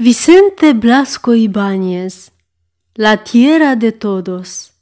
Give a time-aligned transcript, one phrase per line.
[0.00, 2.30] Vicente Blasco Ibáñez
[2.94, 4.72] La Tierra de Todos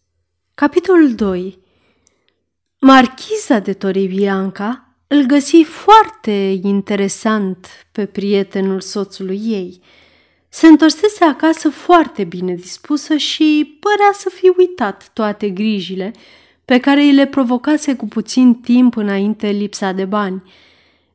[0.54, 1.58] Capitolul 2
[2.80, 9.80] Marchiza de Torrebianca îl găsi foarte interesant pe prietenul soțului ei.
[10.48, 16.12] Se întorsese acasă foarte bine dispusă și părea să fi uitat toate grijile
[16.64, 20.42] pe care îi le provocase cu puțin timp înainte lipsa de bani.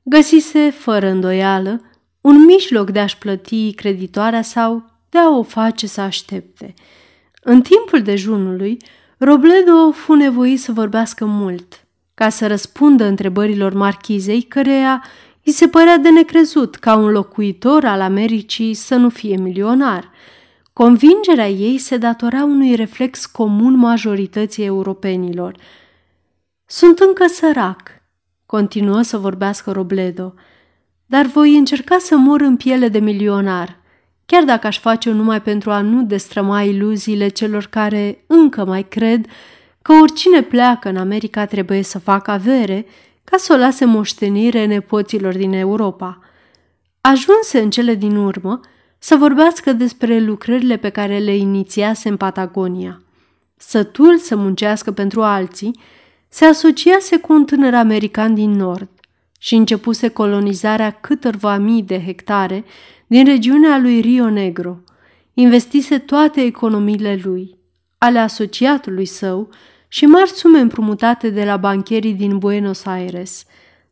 [0.03, 1.90] Găsise, fără îndoială,
[2.21, 6.73] un mijloc de a-și plăti creditoarea sau de a o face să aștepte.
[7.41, 8.77] În timpul dejunului,
[9.17, 15.03] Robledo fu nevoit să vorbească mult, ca să răspundă întrebărilor marchizei, căreia
[15.43, 20.09] îi se părea de necrezut ca un locuitor al Americii să nu fie milionar.
[20.73, 25.55] Convingerea ei se datora unui reflex comun majorității europenilor.
[26.65, 27.91] Sunt încă sărac,
[28.45, 30.33] continuă să vorbească Robledo,
[31.11, 33.79] dar voi încerca să mor în piele de milionar,
[34.25, 39.25] chiar dacă aș face-o numai pentru a nu destrăma iluziile celor care încă mai cred
[39.81, 42.85] că oricine pleacă în America trebuie să facă avere
[43.23, 46.19] ca să o lase moștenire nepoților din Europa.
[47.01, 48.59] Ajunse în cele din urmă
[48.99, 53.01] să vorbească despre lucrările pe care le inițiase în Patagonia.
[53.57, 55.79] Sătul să muncească pentru alții,
[56.29, 58.89] se asociase cu un tânăr american din nord
[59.43, 62.63] și începuse colonizarea câtorva mii de hectare
[63.07, 64.77] din regiunea lui Rio Negro.
[65.33, 67.57] Investise toate economiile lui,
[67.97, 69.49] ale asociatului său
[69.87, 73.45] și mari sume împrumutate de la bancherii din Buenos Aires,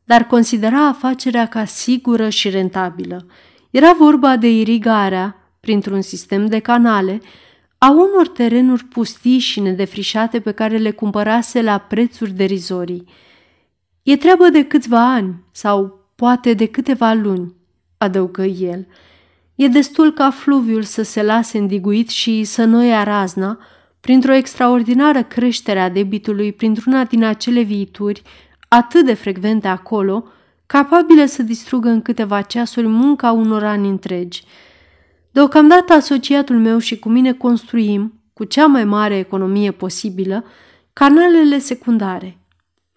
[0.03, 3.25] dar considera afacerea ca sigură și rentabilă.
[3.69, 7.21] Era vorba de irigarea, printr-un sistem de canale,
[7.77, 13.05] a unor terenuri pustii și nedefrișate pe care le cumpărase la prețuri derizorii.
[14.03, 17.53] E treabă de câțiva ani sau poate de câteva luni,
[17.97, 18.87] adăugă el.
[19.55, 23.59] E destul ca fluviul să se lase îndiguit și să noia razna,
[23.99, 28.21] printr-o extraordinară creștere a debitului printr-una din acele viituri
[28.67, 30.27] atât de frecvente acolo,
[30.65, 34.43] capabile să distrugă în câteva ceasuri munca unor ani întregi.
[35.31, 40.43] Deocamdată asociatul meu și cu mine construim, cu cea mai mare economie posibilă,
[40.93, 42.37] canalele secundare,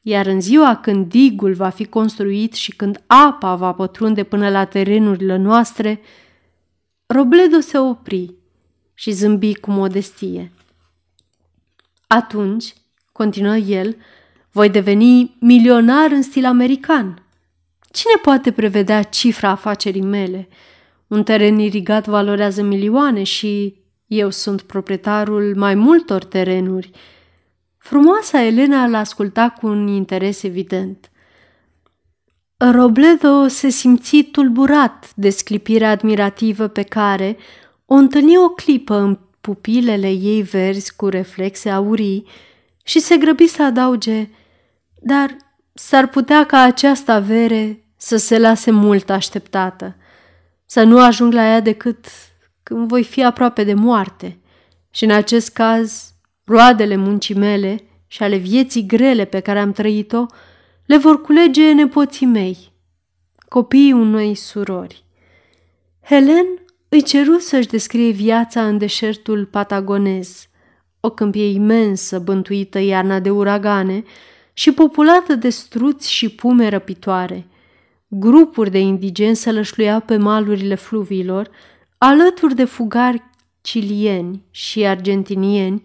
[0.03, 4.65] iar în ziua când digul va fi construit și când apa va pătrunde până la
[4.65, 6.01] terenurile noastre,
[7.07, 8.35] Robledo se opri
[8.95, 10.53] și zâmbi cu modestie.
[12.07, 12.75] Atunci,
[13.13, 13.97] continuă el,
[14.51, 17.27] voi deveni milionar în stil american.
[17.91, 20.49] Cine poate prevedea cifra afacerii mele?
[21.07, 26.91] Un teren irigat valorează milioane și eu sunt proprietarul mai multor terenuri–
[27.83, 31.11] Frumoasa Elena l asculta cu un interes evident.
[32.57, 37.37] Robledo se simți tulburat de sclipirea admirativă pe care
[37.87, 42.27] o întâlni o clipă în pupilele ei verzi cu reflexe aurii
[42.85, 44.29] și se grăbi să adauge,
[45.01, 45.37] dar
[45.73, 49.97] s-ar putea ca această avere să se lase mult așteptată,
[50.67, 52.07] să nu ajung la ea decât
[52.63, 54.39] când voi fi aproape de moarte.
[54.91, 56.12] Și în acest caz
[56.45, 60.27] roadele muncii mele și ale vieții grele pe care am trăit-o,
[60.87, 62.73] le vor culege nepoții mei,
[63.49, 65.05] copiii unei surori.
[66.03, 66.47] Helen
[66.89, 70.47] îi ceru să-și descrie viața în deșertul patagonez,
[71.01, 74.05] o câmpie imensă, bântuită iarna de uragane
[74.53, 77.47] și populată de struți și pume răpitoare.
[78.09, 81.51] Grupuri de indigenți se lășluiau pe malurile fluviilor,
[81.99, 83.23] alături de fugari
[83.61, 85.83] cilieni și argentinieni,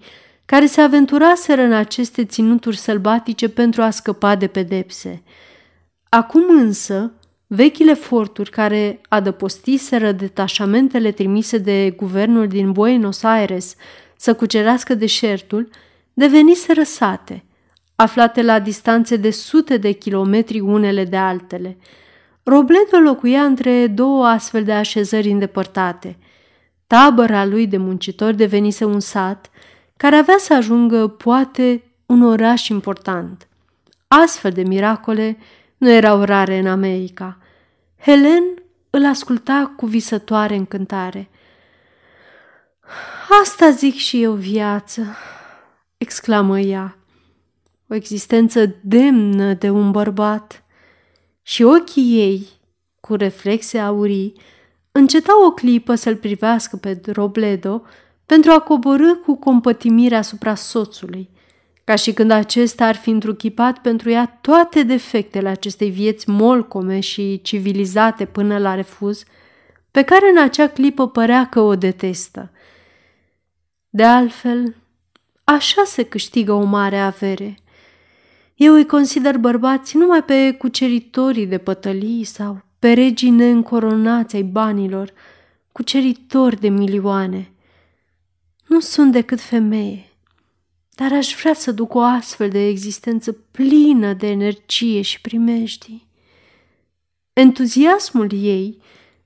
[0.47, 5.23] care se aventuraseră în aceste ținuturi sălbatice pentru a scăpa de pedepse.
[6.09, 7.11] Acum însă,
[7.47, 13.75] vechile forturi care adăpostiseră detașamentele trimise de guvernul din Buenos Aires
[14.17, 15.69] să cucerească deșertul,
[16.13, 17.43] deveniseră sate,
[17.95, 21.77] aflate la distanțe de sute de kilometri unele de altele.
[22.43, 26.17] Robledo locuia între două astfel de așezări îndepărtate.
[26.87, 29.49] Tabăra lui de muncitori devenise un sat–
[29.97, 33.47] care avea să ajungă, poate, un oraș important.
[34.07, 35.37] Astfel de miracole
[35.77, 37.37] nu erau rare în America.
[37.99, 38.43] Helen
[38.89, 41.29] îl asculta cu visătoare încântare.
[43.41, 45.15] Asta zic și eu viață,
[45.97, 46.97] exclamă ea.
[47.87, 50.63] O existență demnă de un bărbat.
[51.41, 52.47] Și ochii ei,
[52.99, 54.33] cu reflexe aurii,
[54.91, 57.81] încetau o clipă să-l privească pe Robledo,
[58.27, 61.29] pentru a coborâ cu compătimire asupra soțului,
[61.83, 67.41] ca și când acesta ar fi întruchipat pentru ea toate defectele acestei vieți molcome și
[67.41, 69.23] civilizate până la refuz,
[69.91, 72.51] pe care în acea clipă părea că o detestă.
[73.89, 74.75] De altfel,
[75.43, 77.55] așa se câștigă o mare avere.
[78.55, 85.13] Eu îi consider bărbați numai pe cuceritorii de pătălii sau pe regii neîncoronați ai banilor,
[85.71, 87.51] cuceritori de milioane.
[88.67, 90.09] Nu sunt decât femeie,
[90.95, 96.07] dar aș vrea să duc o astfel de existență plină de energie și primejdii.
[97.33, 98.81] Entuziasmul ei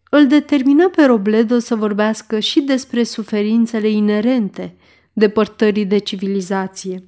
[0.09, 4.75] îl determină pe Robledo să vorbească și despre suferințele inerente
[5.13, 7.03] depărtării de civilizație.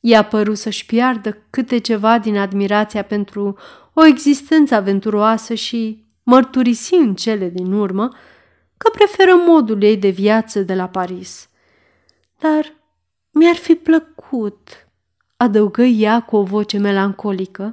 [0.00, 3.56] I-a părut să-și piardă câte ceva din admirația pentru
[3.92, 8.08] o existență aventuroasă și mărturisi în cele din urmă
[8.76, 11.48] că preferă modul ei de viață de la Paris.
[12.38, 12.72] Dar
[13.30, 14.88] mi-ar fi plăcut,
[15.36, 17.70] adăugă ea cu o voce melancolică,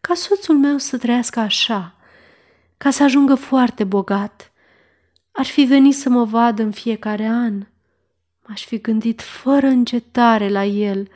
[0.00, 1.94] ca soțul meu să trăiască așa,
[2.76, 4.52] ca să ajungă foarte bogat.
[5.32, 7.66] Ar fi venit să mă vadă în fiecare an.
[8.46, 11.08] M-aș fi gândit fără încetare la el.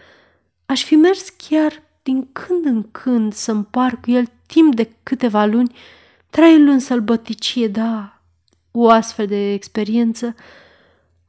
[0.66, 5.44] Aș fi mers chiar din când în când să împar cu el timp de câteva
[5.44, 5.76] luni,
[6.30, 8.20] traiul în sălbăticie, da,
[8.70, 10.34] o astfel de experiență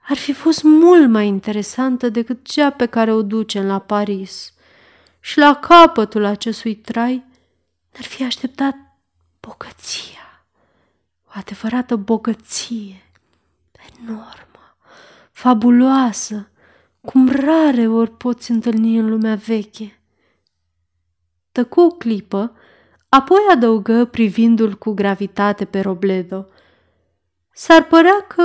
[0.07, 4.53] ar fi fost mult mai interesantă decât cea pe care o ducem la Paris.
[5.19, 7.23] Și la capătul acestui trai
[7.91, 8.75] ne-ar fi așteptat
[9.39, 10.45] bogăția,
[11.25, 13.01] o adevărată bogăție,
[13.99, 14.77] enormă,
[15.31, 16.47] fabuloasă,
[17.01, 19.99] cum rare ori poți întâlni în lumea veche.
[21.51, 22.55] Tăcu o clipă,
[23.09, 26.47] apoi adăugă privindu-l cu gravitate pe Robledo.
[27.51, 28.43] S-ar părea că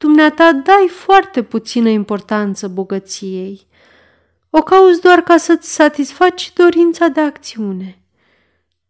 [0.00, 3.66] dumneata dai foarte puțină importanță bogăției.
[4.50, 7.98] O cauți doar ca să-ți satisfaci dorința de acțiune.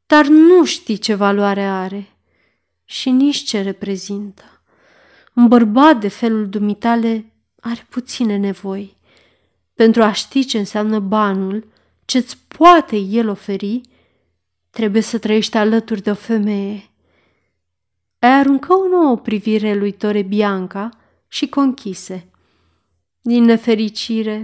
[0.06, 2.08] Dar nu știi ce valoare are
[2.84, 4.62] și nici ce reprezintă.
[5.34, 8.96] Un bărbat de felul dumitale are puține nevoi.
[9.74, 11.66] Pentru a ști ce înseamnă banul,
[12.04, 13.80] ce-ți poate el oferi,
[14.70, 16.90] trebuie să trăiești alături de o femeie.
[18.18, 20.99] Ai aruncă o nouă privire lui Tore Bianca
[21.32, 22.28] și conchise.
[23.20, 24.42] Din nefericire,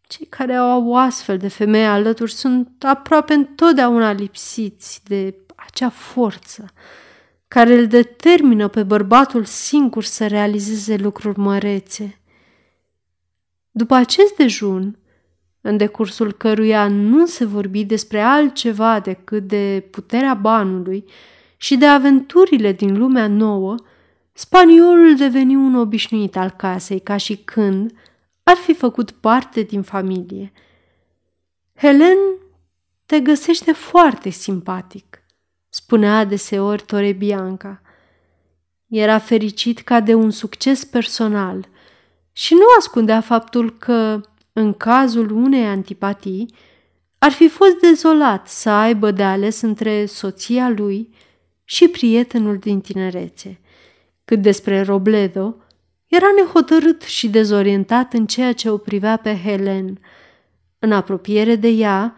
[0.00, 6.72] cei care au o astfel de femeie alături sunt aproape întotdeauna lipsiți de acea forță
[7.48, 12.20] care îl determină pe bărbatul singur să realizeze lucruri mărețe.
[13.70, 14.98] După acest dejun,
[15.60, 21.04] în decursul căruia nu se vorbi despre altceva decât de puterea banului
[21.56, 23.74] și de aventurile din lumea nouă,
[24.38, 27.92] spaniolul deveni un obișnuit al casei, ca și când
[28.42, 30.52] ar fi făcut parte din familie.
[31.74, 32.18] Helen
[33.06, 35.22] te găsește foarte simpatic,
[35.68, 37.82] spunea adeseori Tore Bianca.
[38.86, 41.68] Era fericit ca de un succes personal
[42.32, 44.20] și nu ascundea faptul că
[44.52, 46.54] în cazul unei antipatii,
[47.18, 51.14] ar fi fost dezolat să aibă de ales între soția lui
[51.64, 53.60] și prietenul din tinerețe.
[54.28, 55.56] Cât despre Robledo,
[56.06, 60.00] era nehotărât și dezorientat în ceea ce o privea pe Helen.
[60.78, 62.16] În apropiere de ea,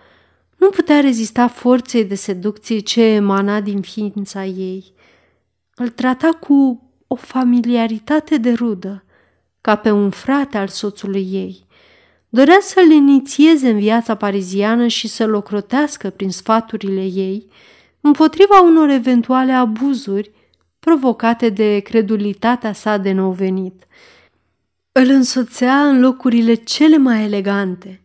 [0.57, 4.93] nu putea rezista forței de seducție ce emana din ființa ei.
[5.75, 9.05] Îl trata cu o familiaritate de rudă,
[9.61, 11.67] ca pe un frate al soțului ei.
[12.29, 17.46] Dorea să-l inițieze în viața pariziană și să-l ocrotească prin sfaturile ei
[18.01, 20.31] împotriva unor eventuale abuzuri
[20.81, 23.87] provocate de credulitatea sa de nou venit.
[24.93, 28.01] Îl însoțea în locurile cele mai elegante,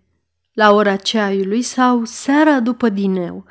[0.54, 3.46] la ora ceaiului sau seara după dineu.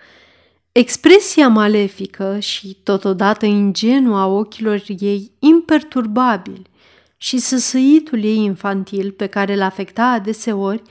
[0.72, 6.70] Expresia malefică și totodată ingenuă a ochilor ei imperturbabili
[7.16, 10.82] și săsăitul ei infantil, pe care îl afecta adeseori,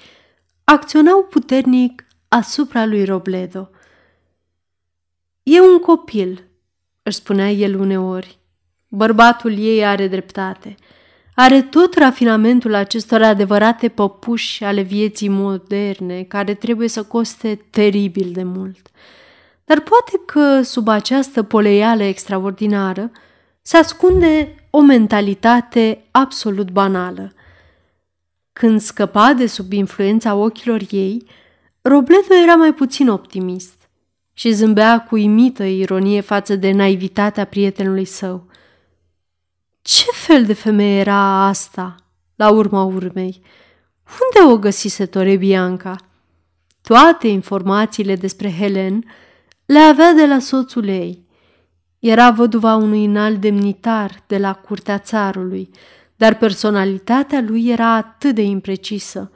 [0.64, 3.70] acționau puternic asupra lui Robledo.
[5.44, 6.48] E un copil,
[7.04, 8.38] își spunea el uneori.
[8.88, 10.76] Bărbatul ei are dreptate.
[11.36, 18.44] Are tot rafinamentul acestor adevărate păpuși ale vieții moderne, care trebuie să coste teribil de
[18.44, 18.90] mult.
[19.66, 23.12] Dar poate că sub această poleială extraordinară
[23.62, 27.34] se ascunde o mentalitate absolut banală.
[28.54, 31.28] Când scăpa de sub influența ochilor ei,
[31.82, 33.83] Robledo era mai puțin optimist
[34.34, 38.48] și zâmbea cu imită ironie față de naivitatea prietenului său.
[39.82, 41.96] Ce fel de femeie era asta,
[42.36, 43.42] la urma urmei?
[44.04, 45.96] Unde o găsise Tore Bianca?
[46.82, 49.04] Toate informațiile despre Helen
[49.66, 51.26] le avea de la soțul ei.
[52.00, 55.70] Era văduva unui înalt demnitar de la curtea țarului,
[56.16, 59.32] dar personalitatea lui era atât de imprecisă.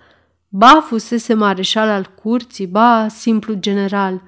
[0.48, 4.22] Ba fusese mareșal al curții, ba simplu general.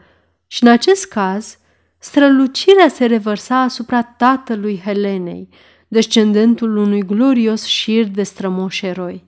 [0.52, 1.58] Și în acest caz,
[1.98, 5.50] strălucirea se revărsa asupra tatălui Helenei,
[5.88, 9.24] descendentul unui glorios șir de strămoși eroi.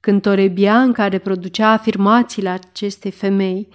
[0.00, 3.68] Când Torebianca reproducea afirmațiile acestei femei,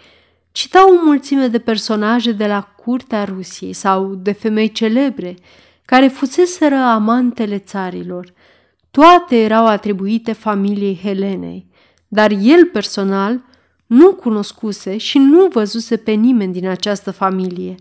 [0.52, 5.36] cita o mulțime de personaje de la curtea Rusiei sau de femei celebre
[5.86, 8.34] care fuseseră amantele țarilor.
[8.92, 11.68] Toate erau atribuite familiei Helenei,
[12.08, 13.44] dar el personal
[13.86, 17.76] nu cunoscuse și nu văzuse pe nimeni din această familie.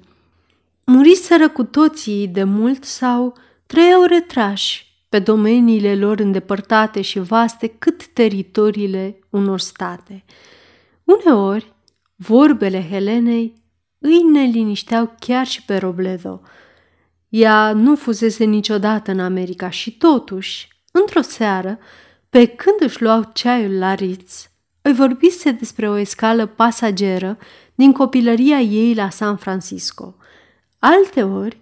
[0.87, 3.35] Muriseră cu toții de mult sau
[3.67, 10.25] trăiau retrași pe domeniile lor îndepărtate și vaste cât teritoriile unor state.
[11.05, 11.73] Uneori,
[12.17, 13.63] vorbele Helenei
[13.99, 16.41] îi nelinișteau chiar și pe Robledo.
[17.29, 21.79] Ea nu fusese niciodată în America și totuși, într-o seară,
[22.31, 24.51] pe când își luau ceaiul la Ritz,
[24.87, 27.39] îi vorbise despre o escală pasageră
[27.75, 30.15] din copilăria ei la San Francisco.
[30.79, 31.61] Alteori,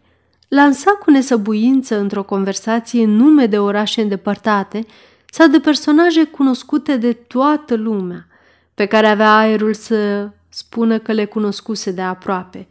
[0.49, 4.87] lansa cu nesăbuință într-o conversație nume de orașe îndepărtate
[5.31, 8.27] sau de personaje cunoscute de toată lumea,
[8.75, 12.69] pe care avea aerul să spună că le cunoscuse de aproape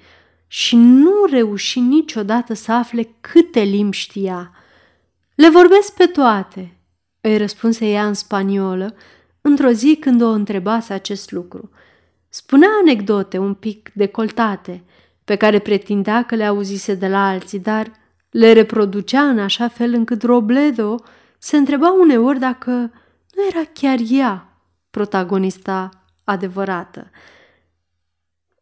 [0.48, 4.52] și nu reuși niciodată să afle câte limbi știa.
[5.36, 6.78] Le vorbesc pe toate,
[7.22, 8.96] îi răspunse ea în spaniolă,
[9.42, 11.70] într-o zi când o întrebase acest lucru.
[12.30, 14.84] Spunea anecdote un pic decoltate,
[15.24, 17.92] pe care pretindea că le auzise de la alții, dar
[18.30, 20.96] le reproducea în așa fel încât Robledo
[21.38, 22.72] se întreba uneori dacă
[23.36, 24.58] nu era chiar ea
[24.90, 25.90] protagonista
[26.24, 27.10] adevărată.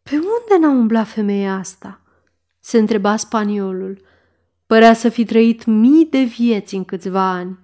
[0.02, 2.00] Pe unde n-a umblat femeia asta?
[2.60, 4.00] se întreba spaniolul.
[4.66, 7.58] Părea să fi trăit mii de vieți în câțiva ani.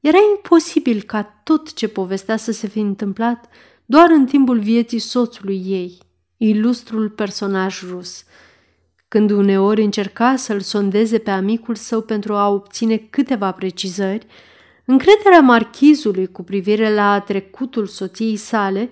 [0.00, 3.48] Era imposibil ca tot ce povestea să se fi întâmplat
[3.84, 5.98] doar în timpul vieții soțului ei,
[6.36, 8.24] ilustrul personaj rus.
[9.08, 14.26] Când uneori încerca să-l sondeze pe amicul său pentru a obține câteva precizări,
[14.84, 18.90] încrederea marchizului cu privire la trecutul soției sale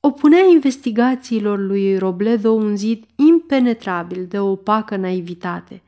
[0.00, 5.82] o punea investigațiilor lui Robledo un zid impenetrabil de opacă naivitate.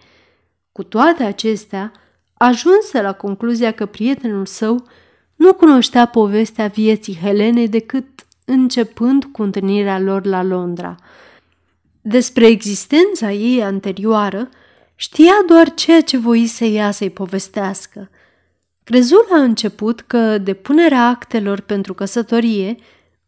[0.72, 1.92] Cu toate acestea,
[2.42, 4.86] ajunse la concluzia că prietenul său
[5.34, 8.06] nu cunoștea povestea vieții Helenei decât
[8.44, 10.96] începând cu întâlnirea lor la Londra.
[12.00, 14.48] Despre existența ei anterioară
[14.94, 18.10] știa doar ceea ce voise ea să-i povestească.
[18.84, 22.76] Crezul la început că depunerea actelor pentru căsătorie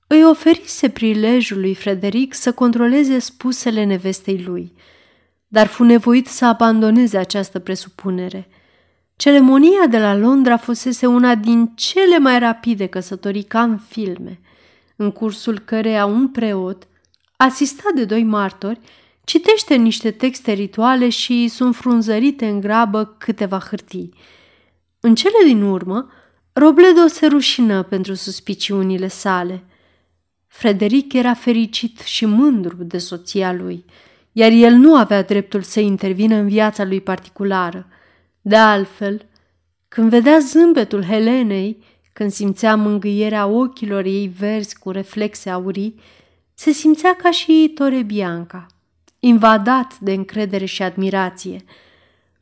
[0.06, 4.72] îi oferise prilejul lui Frederic să controleze spusele nevestei lui,
[5.48, 8.48] dar fu nevoit să abandoneze această presupunere.
[9.16, 14.40] Ceremonia de la Londra fusese una din cele mai rapide căsătorii ca în filme,
[14.96, 16.88] în cursul căreia un preot,
[17.36, 18.80] asistat de doi martori,
[19.24, 24.14] citește niște texte rituale și sunt frunzărite în grabă câteva hârtii.
[25.00, 26.10] În cele din urmă,
[26.52, 29.64] Robledo se rușină pentru suspiciunile sale–
[30.54, 33.84] Frederic era fericit și mândru de soția lui,
[34.32, 37.86] iar el nu avea dreptul să intervină în viața lui particulară.
[38.46, 39.26] De altfel,
[39.88, 46.00] când vedea zâmbetul Helenei, când simțea mângâierea ochilor ei verzi cu reflexe aurii,
[46.54, 48.66] se simțea ca și Tore Bianca,
[49.18, 51.64] invadat de încredere și admirație.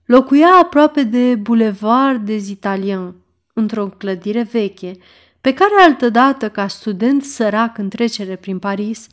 [0.04, 3.14] Locuia aproape de Boulevard des Italiens,
[3.52, 4.92] într-o clădire veche,
[5.40, 9.06] pe care altădată, ca student sărac în trecere prin Paris,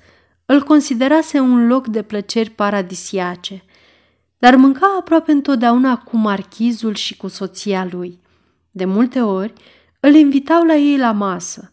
[0.45, 3.63] îl considerase un loc de plăceri paradisiace,
[4.39, 8.19] dar mânca aproape întotdeauna cu marchizul și cu soția lui.
[8.71, 9.53] De multe ori
[9.99, 11.71] îl invitau la ei la masă,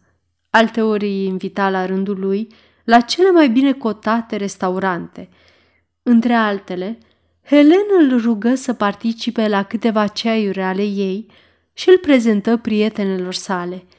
[0.51, 2.49] alteori îi invita la rândul lui
[2.85, 5.29] la cele mai bine cotate restaurante.
[6.03, 6.99] Între altele,
[7.45, 11.27] Helen îl rugă să participe la câteva ceaiuri ale ei
[11.73, 13.85] și îl prezentă prietenelor sale–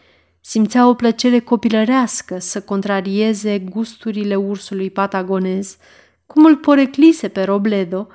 [0.50, 5.78] Simțea o plăcere copilărească să contrarieze gusturile ursului patagonez,
[6.26, 8.08] cum îl poreclise pe Robledo,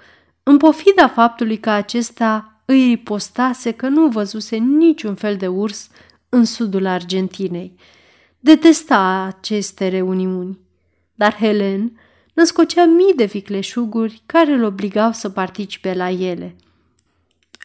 [0.43, 5.89] în pofida faptului că acesta îi ripostase că nu văzuse niciun fel de urs
[6.29, 7.75] în sudul Argentinei.
[8.41, 10.59] Detesta aceste reuniuni,
[11.15, 12.01] dar Helen
[12.35, 16.57] născocea mii de vicleșuguri care îl obligau să participe la ele.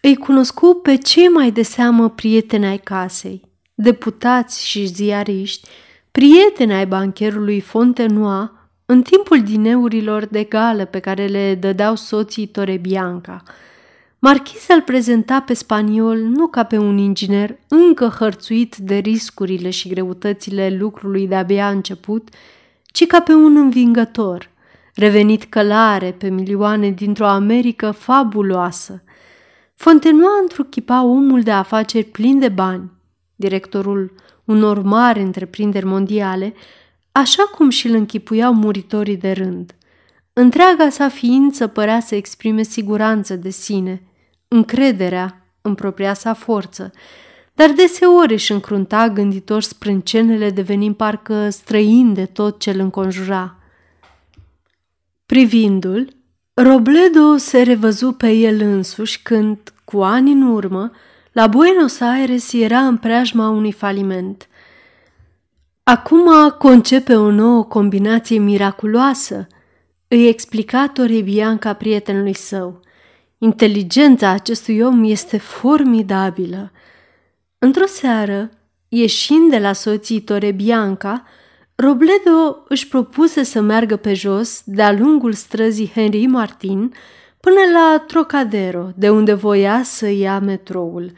[0.01, 3.41] Îi cunoscu pe cei mai de seamă prieteni ai casei,
[3.73, 5.67] deputați și ziariști,
[6.11, 8.49] prieteni ai bancherului Fontenoy,
[8.89, 13.43] în timpul dineurilor de gală pe care le dădeau soții Torebianca.
[14.19, 19.89] Marchiza îl prezenta pe spaniol nu ca pe un inginer încă hărțuit de riscurile și
[19.89, 22.29] greutățile lucrului de-abia început,
[22.85, 24.49] ci ca pe un învingător,
[24.95, 29.03] revenit călare pe milioane dintr-o Americă fabuloasă.
[29.75, 32.91] Fontenoa întruchipa omul de afaceri plin de bani,
[33.35, 34.13] directorul
[34.43, 36.53] unor mari întreprinderi mondiale,
[37.17, 39.75] așa cum și-l închipuiau muritorii de rând.
[40.33, 44.01] Întreaga sa ființă părea să exprime siguranță de sine,
[44.47, 46.91] încrederea în propria sa forță,
[47.53, 53.55] dar deseori își încrunta gânditor sprâncenele devenind parcă străin de tot ce îl înconjura.
[55.25, 56.15] Privindu-l,
[56.53, 60.91] Robledo se revăzu pe el însuși când, cu ani în urmă,
[61.31, 64.47] la Buenos Aires era în preajma unui faliment.
[65.89, 69.47] Acum concepe o nouă combinație miraculoasă,
[70.07, 72.79] îi explica Torebianca prietenului său.
[73.37, 76.71] Inteligența acestui om este formidabilă.
[77.57, 78.49] Într-o seară,
[78.87, 81.23] ieșind de la soții Torebianca,
[81.75, 86.93] Robledo își propuse să meargă pe jos de-a lungul străzii Henry Martin
[87.39, 91.11] până la Trocadero, de unde voia să ia metroul.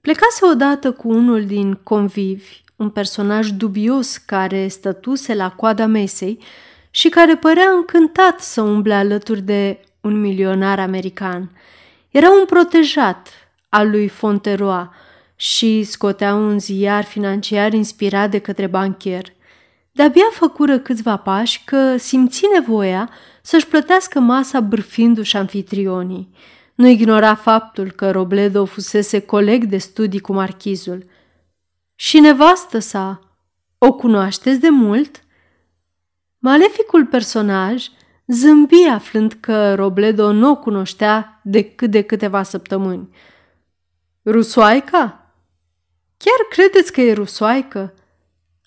[0.00, 6.38] Plecase odată cu unul din convivi, un personaj dubios care stătuse la coada mesei
[6.90, 11.50] și care părea încântat să umble alături de un milionar american.
[12.10, 13.28] Era un protejat
[13.68, 14.94] al lui Fonteroa
[15.36, 19.24] și scotea un ziar financiar inspirat de către banchier.
[19.92, 23.10] De-abia făcură câțiva pași că simți nevoia
[23.42, 26.28] să-și plătească masa bârfindu-și anfitrionii.
[26.74, 31.04] Nu ignora faptul că Robledo fusese coleg de studii cu marchizul.
[32.00, 33.20] Și nevastă sa,
[33.78, 35.22] o cunoașteți de mult?"
[36.38, 37.86] Maleficul personaj
[38.26, 43.08] zâmbi aflând că Robledo nu o cunoștea decât de câteva săptămâni.
[44.24, 45.32] Rusoaica?
[46.16, 47.94] Chiar credeți că e rusoaică?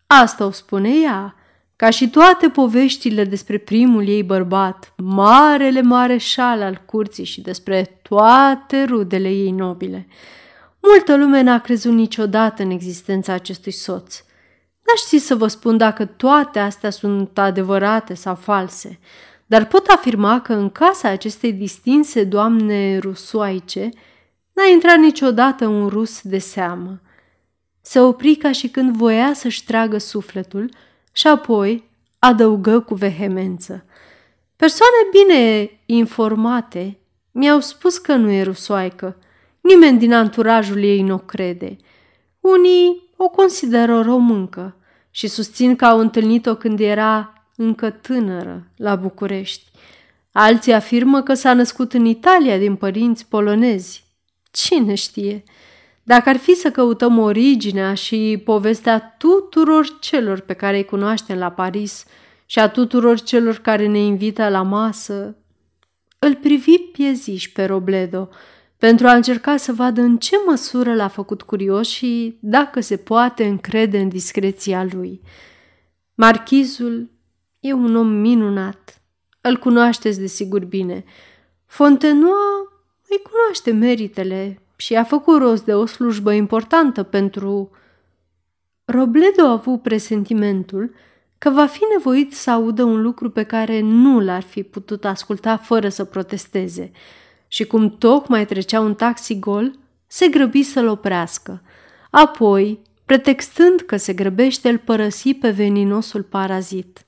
[0.08, 1.36] Asta o spune ea,
[1.76, 8.00] ca și toate poveștile despre primul ei bărbat, marele mare șal al curții și despre
[8.02, 10.08] toate rudele ei nobile.
[10.82, 14.24] Multă lume n-a crezut niciodată în existența acestui soț.
[14.86, 19.00] N-aș ști să vă spun dacă toate astea sunt adevărate sau false,
[19.46, 23.90] dar pot afirma că în casa acestei distinse doamne rusoaice
[24.54, 27.02] n-a intrat niciodată un rus de seamă.
[27.82, 30.70] Se opri ca și când voia să-și tragă sufletul
[31.12, 31.90] și apoi
[32.20, 33.86] adăugă cu vehemență.
[34.56, 36.98] Persoane bine informate
[37.32, 39.18] mi-au spus că nu e rusoaică.
[39.62, 41.78] Nimeni din anturajul ei nu o crede.
[42.40, 44.76] Unii o consideră româncă
[45.12, 49.72] și susțin că au întâlnit-o când era încă tânără la București.
[50.32, 54.06] Alții afirmă că s-a născut în Italia din părinți polonezi.
[54.52, 55.44] Cine știe?
[56.04, 61.52] Dacă ar fi să căutăm originea și povestea tuturor celor pe care îi cunoaștem la
[61.52, 62.06] Paris
[62.46, 65.36] și a tuturor celor care ne invită la masă,
[66.20, 68.30] îl privi pieziș pe Robledo
[68.82, 73.46] pentru a încerca să vadă în ce măsură l-a făcut curios și dacă se poate
[73.46, 75.22] încrede în discreția lui.
[76.14, 77.10] Marchizul
[77.60, 79.02] e un om minunat.
[79.42, 81.04] Îl cunoașteți de sigur bine.
[81.66, 82.72] Fontenoa
[83.10, 87.72] îi cunoaște meritele și a făcut rost de o slujbă importantă pentru...
[88.86, 90.94] Robledo a avut presentimentul
[91.38, 95.58] că va fi nevoit să audă un lucru pe care nu l-ar fi putut asculta
[95.58, 96.92] fără să protesteze
[97.54, 101.62] și cum tocmai trecea un taxi gol, se grăbi să-l oprească.
[102.10, 107.06] Apoi, pretextând că se grăbește, îl părăsi pe veninosul parazit.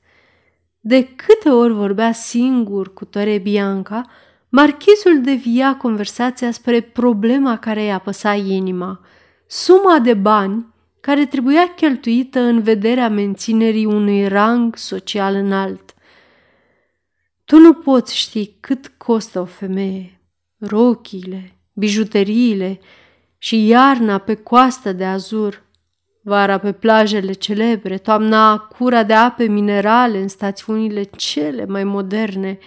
[0.80, 4.10] De câte ori vorbea singur cu Tore Bianca,
[4.50, 9.00] marchizul devia conversația spre problema care îi apăsa inima,
[9.48, 10.66] suma de bani
[11.00, 15.94] care trebuia cheltuită în vederea menținerii unui rang social înalt.
[17.46, 20.18] Tu nu poți ști cât costă o femeie,
[20.68, 22.80] rochiile, bijuteriile
[23.38, 25.64] și iarna pe coastă de azur,
[26.22, 32.60] vara pe plajele celebre, toamna cura de ape minerale în stațiunile cele mai moderne.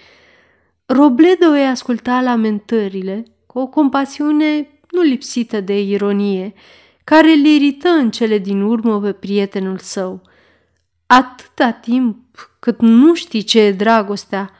[0.87, 6.55] Robledo îi asculta lamentările cu o compasiune nu lipsită de ironie,
[7.05, 10.23] care îl irită în cele din urmă pe prietenul său.
[11.07, 12.17] Atâta timp
[12.59, 14.51] cât nu știi ce e dragostea,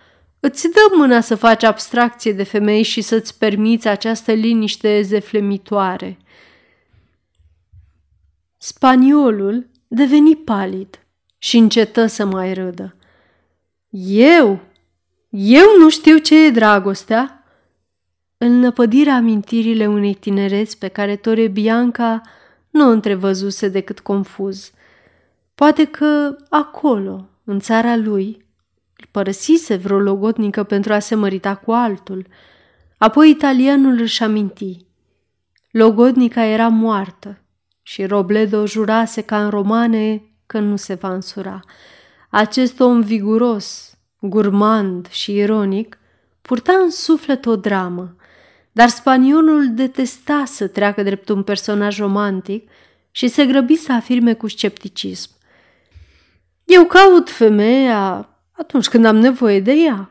[0.41, 6.19] îți dă mâna să faci abstracție de femei și să-ți permiți această liniște zeflemitoare.
[8.57, 11.07] Spaniolul deveni palid
[11.39, 12.97] și încetă să mai râdă.
[14.09, 14.61] Eu?
[15.31, 17.37] Eu nu știu ce e dragostea?
[18.39, 22.21] îl năpădiră amintirile unei tinereți pe care Tore Bianca
[22.71, 24.73] nu o întrevăzuse decât confuz.
[25.55, 28.46] Poate că acolo, în țara lui, îl
[29.11, 32.27] părăsise vreo logotnică pentru a se mărita cu altul.
[32.99, 34.87] Apoi italianul își aminti.
[35.71, 37.39] Logodnica era moartă
[37.83, 41.61] și Robledo jurase ca în romane că nu se va însura.
[42.31, 45.99] Acest om viguros, gurmand și ironic
[46.43, 48.17] purta în suflet o dramă,
[48.73, 52.71] dar spaniolul detesta să treacă drept un personaj romantic
[53.11, 55.31] și se grăbi să afirme cu scepticism.
[56.65, 60.11] Eu caut femeia atunci când am nevoie de ea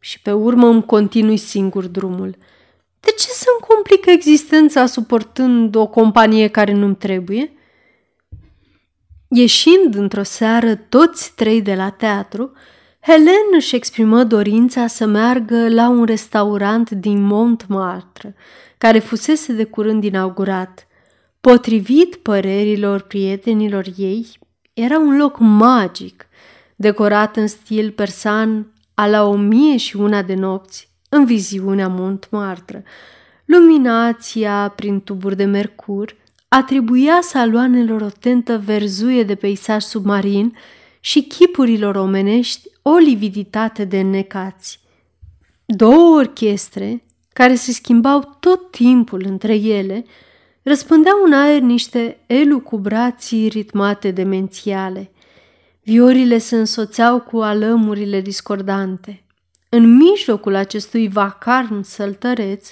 [0.00, 2.36] și pe urmă îmi continui singur drumul.
[3.00, 7.52] De ce să-mi complică existența suportând o companie care nu-mi trebuie?
[9.28, 12.52] Ieșind într-o seară toți trei de la teatru,
[13.00, 18.34] Helen își exprimă dorința să meargă la un restaurant din Montmartre,
[18.78, 20.86] care fusese de curând inaugurat.
[21.40, 24.26] Potrivit părerilor prietenilor ei,
[24.72, 26.27] era un loc magic,
[26.80, 32.84] decorat în stil persan a la o mie și una de nopți, în viziunea Montmartre.
[33.44, 36.16] Luminația prin tuburi de mercur
[36.48, 40.56] atribuia saloanelor o tentă verzuie de peisaj submarin
[41.00, 44.80] și chipurilor omenești o lividitate de necați.
[45.64, 50.04] Două orchestre, care se schimbau tot timpul între ele,
[50.62, 55.10] răspândeau în aer niște elucubrații ritmate demențiale.
[55.88, 59.24] Viorile se însoțeau cu alămurile discordante.
[59.68, 62.70] În mijlocul acestui vacarn săltăreț,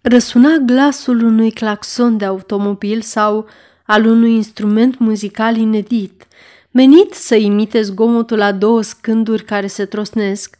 [0.00, 3.46] răsuna glasul unui claxon de automobil sau
[3.86, 6.26] al unui instrument muzical inedit,
[6.70, 10.58] menit să imite zgomotul a două scânduri care se trosnesc,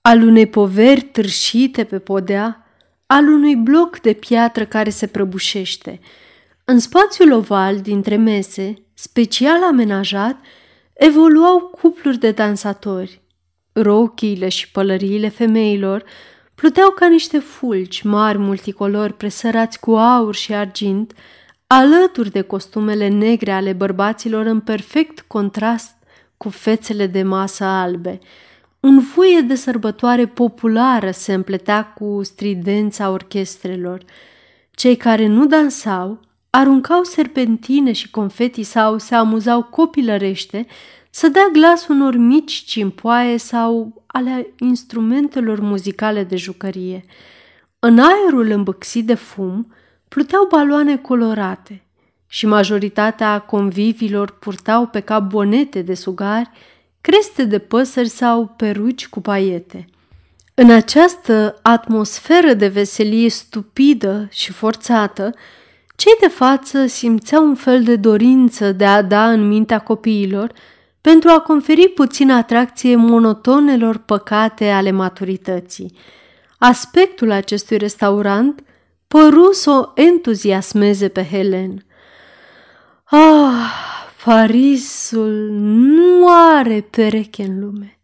[0.00, 2.66] al unei poveri târșite pe podea,
[3.06, 6.00] al unui bloc de piatră care se prăbușește.
[6.64, 10.36] În spațiul oval dintre mese, special amenajat,
[10.94, 13.20] evoluau cupluri de dansatori.
[13.72, 16.04] Rochiile și pălăriile femeilor
[16.54, 21.12] pluteau ca niște fulgi mari multicolori presărați cu aur și argint,
[21.66, 25.94] alături de costumele negre ale bărbaților în perfect contrast
[26.36, 28.18] cu fețele de masă albe.
[28.80, 34.04] Un vuie de sărbătoare populară se împletea cu stridența orchestrelor.
[34.70, 36.20] Cei care nu dansau
[36.54, 40.66] aruncau serpentine și confeti sau se amuzau copilărește
[41.10, 47.04] să dea glas unor mici cimpoaie sau ale instrumentelor muzicale de jucărie.
[47.78, 49.74] În aerul îmbâxit de fum
[50.08, 51.82] pluteau baloane colorate
[52.26, 56.50] și majoritatea convivilor purtau pe cap bonete de sugari,
[57.00, 59.84] creste de păsări sau peruci cu paiete.
[60.54, 65.34] În această atmosferă de veselie stupidă și forțată,
[65.96, 70.52] cei de față simțeau un fel de dorință de a da în mintea copiilor
[71.00, 75.96] pentru a conferi puțină atracție monotonelor păcate ale maturității.
[76.58, 78.62] Aspectul acestui restaurant
[79.08, 81.84] păru să o entuziasmeze pe Helen.
[83.04, 83.84] Ah,
[84.24, 87.98] Parisul nu are pereche în lume.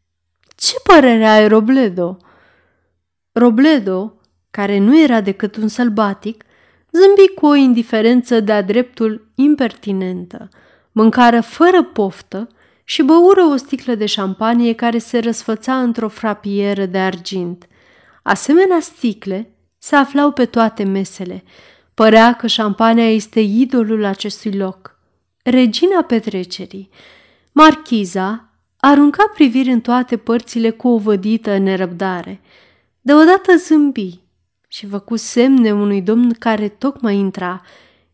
[0.57, 2.17] Ce părere ai, Robledo?
[3.33, 4.15] Robledo,
[4.51, 6.45] care nu era decât un sălbatic,
[6.93, 10.49] zâmbi cu o indiferență de-a dreptul impertinentă,
[10.93, 12.49] mâncară fără poftă
[12.85, 17.67] și băură o sticlă de șampanie care se răsfăța într-o frapieră de argint.
[18.23, 21.45] Asemenea sticle se aflau pe toate mesele.
[21.95, 24.99] Părea că șampania este idolul acestui loc.
[25.43, 26.89] Regina petrecerii,
[27.53, 32.41] marchiza, arunca priviri în toate părțile cu o vădită nerăbdare.
[33.01, 34.21] Deodată zâmbi
[34.73, 37.63] și făcu semne unui domn care tocmai intra.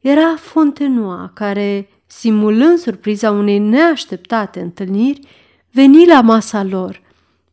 [0.01, 5.21] Era Fontenoa, care, simulând surpriza unei neașteptate întâlniri,
[5.71, 7.03] veni la masa lor.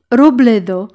[0.07, 0.87] Robledo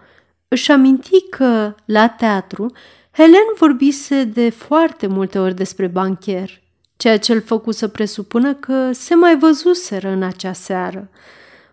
[0.49, 2.73] își aminti că, la teatru,
[3.13, 6.61] Helen vorbise de foarte multe ori despre bancher,
[6.97, 11.11] ceea ce îl făcu să presupună că se mai văzuseră în acea seară.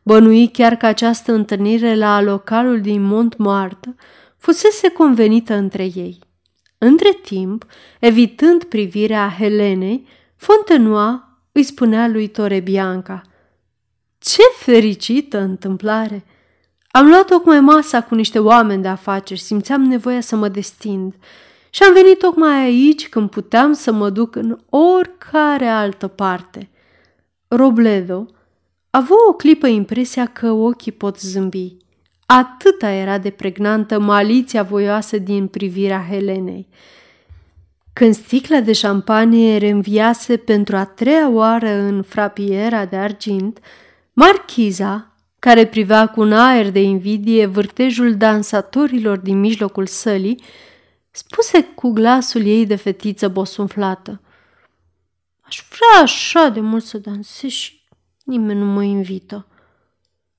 [0.03, 3.95] Bănui chiar că această întâlnire la localul din Montmartre
[4.37, 6.24] fusese convenită între ei.
[6.85, 7.65] Între timp,
[7.99, 13.21] evitând privirea Helenei, Fontenoa îi spunea lui Tore Bianca
[14.17, 16.25] Ce fericită întâmplare!
[16.91, 21.13] Am luat tocmai masa cu niște oameni de afaceri, simțeam nevoia să mă destind
[21.69, 26.69] și am venit tocmai aici când puteam să mă duc în oricare altă parte.
[27.47, 28.25] Robledo
[28.89, 31.77] a avut o clipă impresia că ochii pot zâmbi.
[32.25, 36.67] Atâta era de pregnantă maliția voioasă din privirea Helenei.
[37.93, 43.59] Când sticla de șampanie reînviase pentru a treia oară în frapiera de argint,
[44.13, 50.43] marchiza, care privea cu un aer de invidie vârtejul dansatorilor din mijlocul sălii,
[51.11, 54.21] spuse cu glasul ei de fetiță bosunflată.
[55.41, 57.81] Aș vrea așa de mult să dansez și
[58.23, 59.47] nimeni nu mă invită.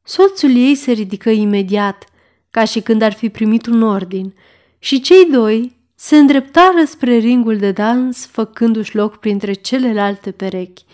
[0.08, 2.04] Soțul ei se ridică imediat,
[2.50, 4.34] ca și când ar fi primit un ordin,
[4.78, 10.84] și cei doi se îndreptară spre ringul de dans, făcându-și loc printre celelalte perechi.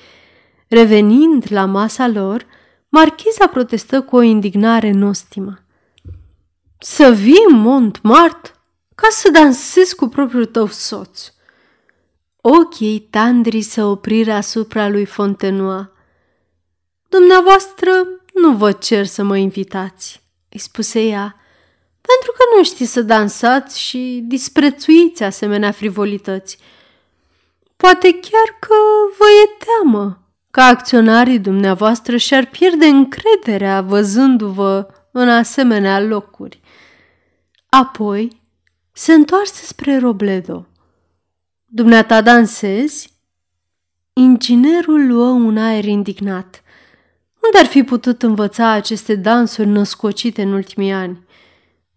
[0.68, 2.46] Revenind la masa lor,
[2.88, 5.58] marchiza protestă cu o indignare nostimă.
[6.78, 8.60] Să vii în Montmart
[8.94, 11.32] ca să dansezi cu propriul tău soț.
[12.40, 15.92] Ochii tandri se opriră asupra lui Fontenoa.
[17.08, 17.90] Dumneavoastră
[18.34, 21.36] nu vă cer să mă invitați, îi spuse ea,
[22.00, 26.58] pentru că nu știți să dansați și disprețuiți asemenea frivolități.
[27.76, 28.74] Poate chiar că
[29.18, 36.60] vă e teamă că acționarii dumneavoastră și-ar pierde încrederea văzându-vă în asemenea locuri.
[37.68, 38.40] Apoi
[38.92, 40.66] se întoarse spre Robledo.
[41.64, 43.12] Dumneata dansezi?
[44.12, 46.61] Inginerul luă un aer indignat.
[47.44, 51.26] Unde ar fi putut învăța aceste dansuri născocite în ultimii ani?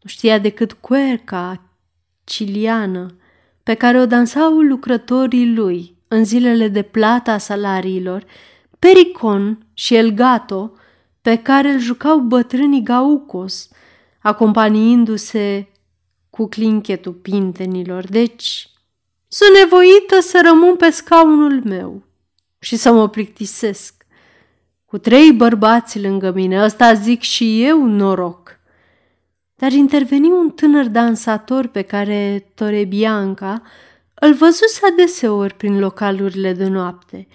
[0.01, 1.61] Nu știa decât cuerca
[2.23, 3.15] ciliană
[3.63, 8.25] pe care o dansau lucrătorii lui în zilele de plata a salariilor,
[8.79, 10.71] pericon și el gato
[11.21, 13.69] pe care îl jucau bătrânii gaucos,
[14.19, 15.67] acompaniindu-se
[16.29, 18.07] cu clinchetul pintenilor.
[18.07, 18.69] Deci,
[19.27, 22.03] sunt nevoită să rămân pe scaunul meu
[22.59, 24.04] și să mă plictisesc.
[24.95, 28.59] Cu trei bărbați lângă mine, ăsta zic și eu noroc.
[29.55, 33.61] Dar interveni un tânăr dansator pe care Torebianca
[34.13, 37.27] îl văzuse adeseori prin localurile de noapte.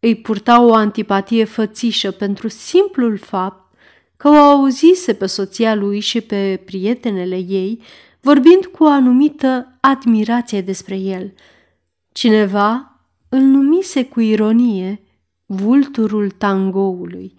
[0.00, 3.74] Îi purta o antipatie fățișă pentru simplul fapt
[4.16, 7.82] că o auzise pe soția lui și pe prietenele ei
[8.20, 11.32] vorbind cu o anumită admirație despre el.
[12.12, 15.00] Cineva îl numise cu ironie
[15.46, 17.34] vulturul tangoului.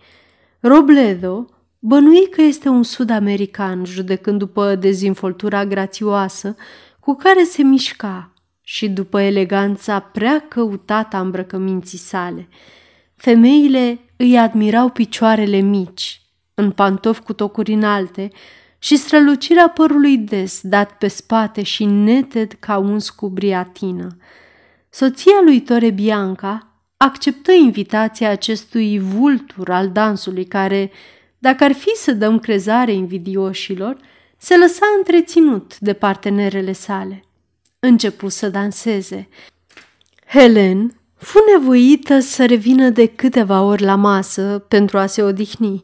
[0.60, 1.46] Robledo
[1.80, 6.56] bănui că este un sud-american, judecând după dezinvoltura grațioasă
[7.00, 12.48] cu care se mișca și după eleganța prea căutată a îmbrăcăminții sale.
[13.16, 16.22] Femeile îi admirau picioarele mici,
[16.54, 18.30] în pantofi cu tocuri înalte,
[18.80, 24.18] și strălucirea părului des, dat pe spate și neted ca un cu briatină.
[24.90, 26.67] Soția lui Tore Bianca
[26.98, 30.92] acceptă invitația acestui vultur al dansului care,
[31.38, 33.98] dacă ar fi să dăm crezare invidioșilor,
[34.38, 37.24] se lăsa întreținut de partenerele sale.
[37.80, 39.30] Începu să danseze.
[40.28, 45.84] Helen fu nevoită să revină de câteva ori la masă pentru a se odihni,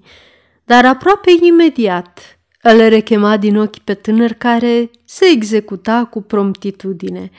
[0.63, 7.29] dar aproape imediat îl rechema din ochi pe tânăr care se executa cu promptitudine.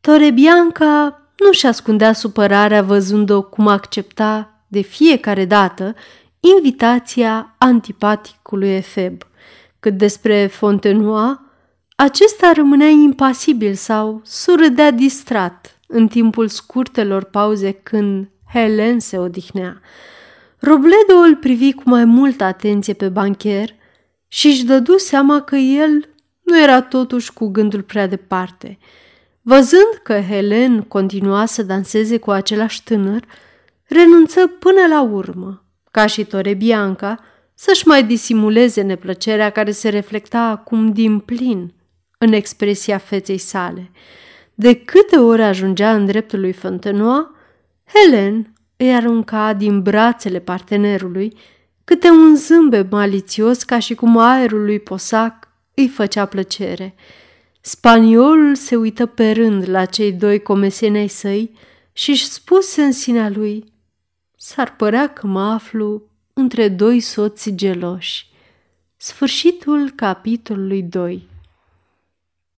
[0.00, 5.94] Torebianca nu și ascundea supărarea văzând-o cum accepta de fiecare dată
[6.56, 9.22] invitația antipaticului Efeb.
[9.80, 11.44] Cât despre Fontenoa,
[11.96, 19.80] acesta rămânea impasibil sau surâdea distrat în timpul scurtelor pauze când Helen se odihnea.
[20.58, 23.74] Robledo îl privi cu mai multă atenție pe bancher–
[24.28, 26.08] și își dădu seama că el
[26.42, 28.78] nu era totuși cu gândul prea departe.
[29.48, 33.24] Văzând că Helen continua să danseze cu același tânăr,
[33.84, 37.18] renunță până la urmă, ca și Tore Bianca,
[37.54, 41.74] să-și mai disimuleze neplăcerea care se reflecta acum din plin
[42.18, 43.90] în expresia feței sale.
[44.54, 47.30] De câte ori ajungea în dreptul lui Fontenoa,
[47.84, 51.36] Helen îi arunca din brațele partenerului
[51.84, 56.94] câte un zâmbet malițios ca și cum aerul lui Posac îi făcea plăcere.
[57.68, 61.50] Spaniolul se uită pe rând la cei doi comesenei săi
[61.92, 63.72] și își spuse în sinea lui,
[64.36, 66.02] s-ar părea că mă aflu
[66.32, 68.26] între doi soți geloși.
[68.96, 71.28] Sfârșitul capitolului 2